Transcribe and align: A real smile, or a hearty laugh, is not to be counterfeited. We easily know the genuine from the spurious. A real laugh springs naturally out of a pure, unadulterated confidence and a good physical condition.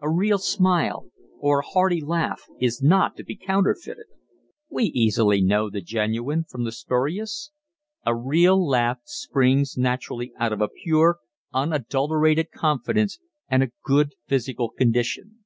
A 0.00 0.08
real 0.10 0.38
smile, 0.38 1.08
or 1.40 1.58
a 1.58 1.62
hearty 1.62 2.00
laugh, 2.00 2.46
is 2.58 2.80
not 2.82 3.16
to 3.18 3.22
be 3.22 3.36
counterfeited. 3.36 4.06
We 4.70 4.84
easily 4.84 5.42
know 5.42 5.68
the 5.68 5.82
genuine 5.82 6.44
from 6.44 6.64
the 6.64 6.72
spurious. 6.72 7.50
A 8.06 8.16
real 8.16 8.66
laugh 8.66 9.00
springs 9.04 9.76
naturally 9.76 10.32
out 10.38 10.54
of 10.54 10.62
a 10.62 10.68
pure, 10.70 11.18
unadulterated 11.52 12.50
confidence 12.50 13.18
and 13.50 13.62
a 13.62 13.72
good 13.84 14.14
physical 14.26 14.70
condition. 14.70 15.44